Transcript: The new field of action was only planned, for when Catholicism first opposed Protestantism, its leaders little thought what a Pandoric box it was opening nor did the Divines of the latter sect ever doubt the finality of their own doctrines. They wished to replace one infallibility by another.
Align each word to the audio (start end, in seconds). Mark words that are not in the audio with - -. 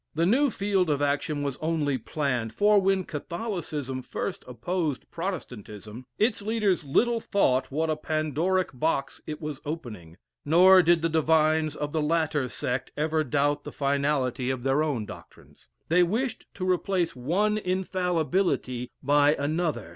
The 0.15 0.25
new 0.25 0.49
field 0.49 0.89
of 0.89 0.99
action 0.99 1.43
was 1.43 1.57
only 1.61 1.99
planned, 1.99 2.55
for 2.55 2.81
when 2.81 3.03
Catholicism 3.03 4.01
first 4.01 4.43
opposed 4.47 5.07
Protestantism, 5.11 6.07
its 6.17 6.41
leaders 6.41 6.83
little 6.83 7.19
thought 7.19 7.69
what 7.69 7.91
a 7.91 7.95
Pandoric 7.95 8.69
box 8.73 9.21
it 9.27 9.39
was 9.39 9.61
opening 9.63 10.17
nor 10.43 10.81
did 10.81 11.03
the 11.03 11.07
Divines 11.09 11.75
of 11.75 11.91
the 11.91 12.01
latter 12.01 12.49
sect 12.49 12.91
ever 12.97 13.23
doubt 13.23 13.63
the 13.63 13.71
finality 13.71 14.49
of 14.49 14.63
their 14.63 14.81
own 14.81 15.05
doctrines. 15.05 15.69
They 15.87 16.01
wished 16.01 16.47
to 16.55 16.67
replace 16.67 17.15
one 17.15 17.59
infallibility 17.59 18.89
by 19.03 19.35
another. 19.35 19.89